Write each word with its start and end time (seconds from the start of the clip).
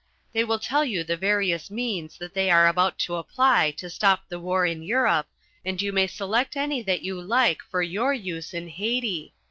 They 0.33 0.43
will 0.43 0.57
tell 0.57 0.83
you 0.83 1.03
the 1.03 1.15
various 1.15 1.69
means 1.69 2.17
that 2.17 2.33
they 2.33 2.49
are 2.49 2.67
about 2.67 2.97
to 3.05 3.17
apply 3.17 3.69
to 3.77 3.87
stop 3.87 4.27
the 4.27 4.39
war 4.39 4.65
in 4.65 4.81
Europe, 4.81 5.27
and 5.63 5.79
you 5.79 5.93
may 5.93 6.07
select 6.07 6.57
any 6.57 6.81
that 6.81 7.03
you 7.03 7.21
like 7.21 7.61
for 7.61 7.83
your 7.83 8.11
use 8.11 8.51
in 8.51 8.67
Haiti. 8.67 9.35